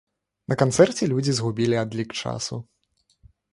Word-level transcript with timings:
На 0.53 0.55
канцэрце 0.61 1.09
людзі 1.11 1.35
згубілі 1.41 1.75
адлік 1.83 2.17
часу. 2.25 2.61